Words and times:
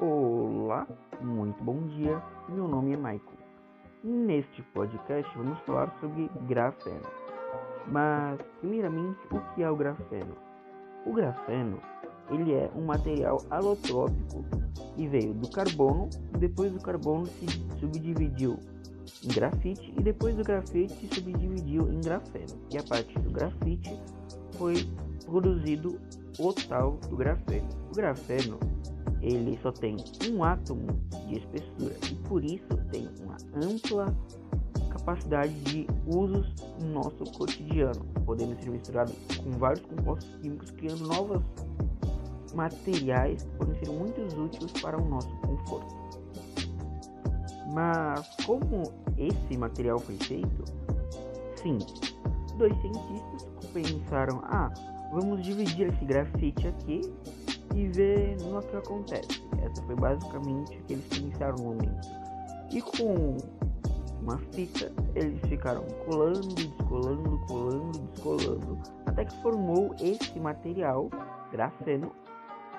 Olá, 0.00 0.88
muito 1.20 1.62
bom 1.62 1.86
dia. 1.86 2.20
Meu 2.48 2.66
nome 2.66 2.94
é 2.94 2.96
Michael. 2.96 3.38
Neste 4.02 4.60
podcast 4.74 5.30
vamos 5.38 5.56
falar 5.60 5.96
sobre 6.00 6.28
grafeno. 6.48 7.06
Mas, 7.86 8.40
primeiramente, 8.58 9.20
o 9.30 9.40
que 9.54 9.62
é 9.62 9.70
o 9.70 9.76
grafeno? 9.76 10.36
O 11.06 11.12
grafeno, 11.12 11.80
ele 12.28 12.54
é 12.54 12.68
um 12.74 12.84
material 12.84 13.38
alotrópico 13.50 14.44
que 14.96 15.06
veio 15.06 15.32
do 15.32 15.48
carbono 15.48 16.10
depois 16.40 16.72
do 16.72 16.80
carbono 16.80 17.26
se 17.26 17.46
subdividiu 17.78 18.58
em 19.22 19.28
grafite 19.28 19.94
e 19.96 20.02
depois 20.02 20.34
do 20.34 20.42
grafite 20.42 20.92
se 20.92 21.14
subdividiu 21.14 21.88
em 21.88 22.00
grafeno. 22.00 22.66
E 22.72 22.78
a 22.78 22.82
partir 22.82 23.20
do 23.20 23.30
grafite 23.30 23.96
foi 24.58 24.74
produzido 25.24 26.00
o 26.40 26.52
tal 26.52 26.96
do 27.08 27.16
grafeno. 27.16 27.68
O 27.92 27.94
grafeno 27.94 28.58
ele 29.24 29.58
só 29.62 29.72
tem 29.72 29.96
um 30.30 30.44
átomo 30.44 30.86
de 31.26 31.38
espessura 31.38 31.94
e 32.10 32.14
por 32.28 32.44
isso 32.44 32.76
tem 32.92 33.08
uma 33.22 33.36
ampla 33.54 34.14
capacidade 34.90 35.52
de 35.64 35.86
usos 36.06 36.54
no 36.80 36.92
nosso 36.92 37.24
cotidiano, 37.32 38.04
podendo 38.26 38.54
ser 38.62 38.70
misturado 38.70 39.12
com 39.42 39.50
vários 39.52 39.84
compostos 39.86 40.34
químicos, 40.36 40.70
criando 40.72 41.06
novos 41.06 41.42
materiais 42.54 43.42
que 43.42 43.50
podem 43.56 43.74
ser 43.84 43.90
muito 43.90 44.20
úteis 44.40 44.72
para 44.80 45.00
o 45.00 45.08
nosso 45.08 45.34
conforto. 45.38 45.94
Mas 47.72 48.28
como 48.44 48.82
esse 49.16 49.56
material 49.56 49.98
foi 49.98 50.16
feito? 50.16 50.64
Sim, 51.56 51.78
dois 52.58 52.74
cientistas 52.80 53.70
pensaram: 53.72 54.40
ah, 54.44 54.72
vamos 55.12 55.42
dividir 55.42 55.88
esse 55.88 56.04
grafite 56.04 56.68
aqui 56.68 57.00
e 57.74 57.88
ver 57.88 58.36
no 58.42 58.62
que 58.62 58.76
acontece. 58.76 59.44
Essa 59.62 59.82
foi 59.82 59.96
basicamente 59.96 60.78
o 60.78 60.84
que 60.84 60.92
eles 60.94 61.08
pensaram 61.08 61.56
no 61.56 61.64
momento. 61.64 62.08
E 62.72 62.80
com 62.80 63.36
uma 64.22 64.38
fita, 64.52 64.90
eles 65.14 65.40
ficaram 65.48 65.84
colando, 66.06 66.54
descolando, 66.54 67.38
colando, 67.46 67.98
descolando, 67.98 68.78
até 69.06 69.24
que 69.24 69.42
formou 69.42 69.94
esse 70.00 70.38
material, 70.38 71.10
grafeno, 71.52 72.10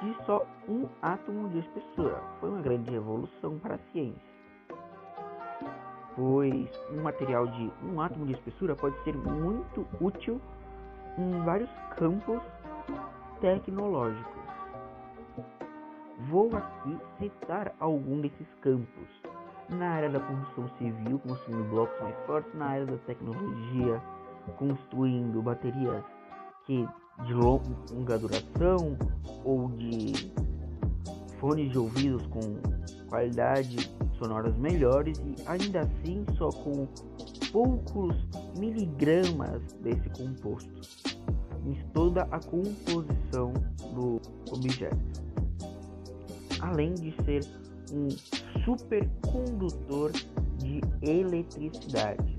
de 0.02 0.26
só 0.26 0.46
um 0.68 0.88
átomo 1.02 1.50
de 1.50 1.60
espessura. 1.60 2.22
Foi 2.40 2.50
uma 2.50 2.62
grande 2.62 2.92
revolução 2.92 3.60
para 3.60 3.76
a 3.76 3.80
ciência. 3.92 4.36
Pois 6.16 6.70
um 6.92 7.04
material 7.04 7.46
de 7.48 7.72
um 7.84 8.02
átomo 8.02 8.26
de 8.26 8.34
espessura 8.34 8.76
pode 8.76 8.98
ser 9.04 9.16
muito 9.16 9.86
útil 10.00 10.40
em 11.18 11.44
vários 11.44 11.70
campos 11.98 12.42
tecnológicos. 13.42 14.35
Vou 16.30 16.50
aqui 16.56 16.98
citar 17.20 17.76
algum 17.80 18.22
desses 18.22 18.48
campos. 18.62 19.08
Na 19.70 19.90
área 19.90 20.10
da 20.10 20.20
construção 20.20 20.70
civil, 20.78 21.20
construindo 21.20 21.70
blocos 21.70 22.02
mais 22.02 22.16
fortes, 22.26 22.54
na 22.56 22.66
área 22.66 22.86
da 22.86 22.98
tecnologia, 23.00 24.02
construindo 24.58 25.42
baterias 25.42 26.04
que 26.66 26.88
de 27.26 27.34
longa 27.34 28.18
duração 28.18 28.98
ou 29.44 29.70
de 29.70 30.32
fones 31.40 31.72
de 31.72 31.78
ouvidos 31.78 32.26
com 32.28 32.40
qualidade 33.08 33.90
sonoras 34.18 34.56
melhores 34.58 35.18
e 35.20 35.36
ainda 35.48 35.82
assim 35.82 36.26
só 36.38 36.50
com 36.50 36.88
poucos 37.52 38.16
miligramas 38.58 39.62
desse 39.82 40.10
composto 40.10 40.82
em 41.66 41.74
toda 41.94 42.24
a 42.24 42.40
composição 42.40 43.54
do 43.94 44.20
objeto 44.52 45.25
além 46.62 46.94
de 46.94 47.14
ser 47.24 47.42
um 47.92 48.10
supercondutor 48.64 50.12
de 50.58 50.82
eletricidade. 51.02 52.38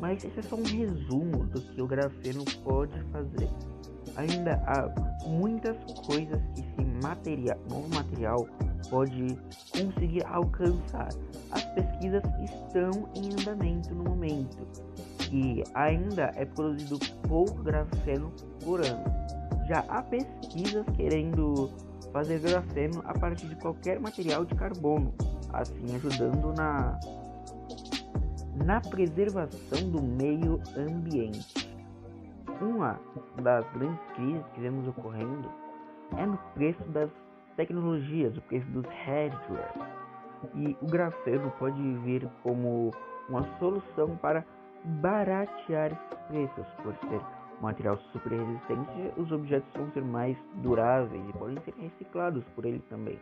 Mas 0.00 0.24
esse 0.24 0.38
é 0.38 0.42
só 0.42 0.56
um 0.56 0.62
resumo 0.62 1.46
do 1.46 1.60
que 1.60 1.80
o 1.80 1.86
grafeno 1.86 2.44
pode 2.64 2.98
fazer. 3.12 3.48
Ainda 4.16 4.54
há 4.66 5.28
muitas 5.28 5.76
coisas 6.06 6.40
que 6.54 6.60
esse 6.60 6.84
material, 7.02 7.58
novo 7.70 7.88
material 7.94 8.48
pode 8.90 9.38
conseguir 9.70 10.24
alcançar. 10.26 11.08
As 11.50 11.64
pesquisas 11.66 12.22
estão 12.42 13.08
em 13.14 13.32
andamento 13.32 13.94
no 13.94 14.04
momento 14.04 14.66
e 15.30 15.62
ainda 15.74 16.32
é 16.36 16.44
produzido 16.44 16.98
pouco 17.28 17.62
grafeno 17.62 18.32
por 18.64 18.84
ano. 18.84 19.04
Já 19.66 19.84
há 19.88 20.02
pesquisas 20.02 20.84
querendo 20.96 21.70
fazer 22.12 22.38
grafeno 22.40 23.02
a 23.06 23.18
partir 23.18 23.48
de 23.48 23.56
qualquer 23.56 23.98
material 23.98 24.44
de 24.44 24.54
carbono, 24.54 25.14
assim 25.52 25.96
ajudando 25.96 26.52
na, 26.54 26.98
na 28.64 28.80
preservação 28.80 29.90
do 29.90 30.02
meio 30.02 30.60
ambiente. 30.76 31.70
Uma 32.60 33.00
das 33.42 33.66
grandes 33.72 34.00
crises 34.14 34.44
que 34.54 34.60
vemos 34.60 34.86
ocorrendo 34.86 35.50
é 36.16 36.26
no 36.26 36.36
preço 36.54 36.84
das 36.90 37.10
tecnologias, 37.56 38.36
o 38.36 38.42
preço 38.42 38.66
dos 38.70 38.86
hardware. 39.04 39.72
E 40.54 40.76
o 40.80 40.86
grafeno 40.86 41.50
pode 41.58 41.80
vir 41.98 42.28
como 42.42 42.90
uma 43.28 43.42
solução 43.58 44.16
para 44.16 44.44
baratear 44.84 45.92
esses 45.92 46.18
preços, 46.28 46.66
por 46.82 46.94
ser 47.08 47.41
material 47.62 47.96
super 48.12 48.32
resistente, 48.32 49.12
os 49.16 49.30
objetos 49.30 49.72
vão 49.74 49.90
ser 49.92 50.02
mais 50.02 50.36
duráveis 50.56 51.22
e 51.28 51.32
podem 51.32 51.58
ser 51.64 51.74
reciclados 51.74 52.44
por 52.54 52.64
ele 52.64 52.80
também. 52.90 53.18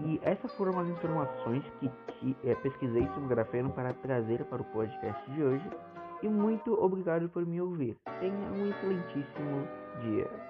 E 0.00 0.20
essas 0.22 0.54
foram 0.54 0.78
as 0.78 0.88
informações 0.88 1.64
que 1.80 1.88
te, 1.88 2.36
é, 2.44 2.54
pesquisei 2.56 3.06
sobre 3.14 3.28
grafeno 3.30 3.70
para 3.70 3.92
trazer 3.94 4.44
para 4.44 4.62
o 4.62 4.64
podcast 4.66 5.30
de 5.32 5.42
hoje. 5.42 5.70
E 6.22 6.28
muito 6.28 6.72
obrigado 6.80 7.28
por 7.28 7.44
me 7.44 7.60
ouvir. 7.60 7.96
Tenha 8.20 8.50
um 8.52 8.68
excelentíssimo 8.68 9.66
dia. 10.02 10.47